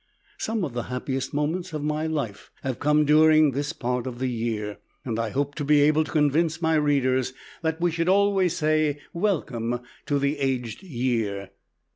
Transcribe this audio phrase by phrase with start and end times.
[0.39, 4.31] Some of the happiest moments of my life have come during this part of the
[4.31, 8.55] year, and I hope to be able to convince my readers that we should always
[8.57, 11.51] say "welcome" to the aged year.